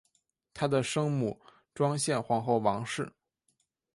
[0.51, 1.39] 她的生母
[1.75, 3.13] 庄宪皇后王氏。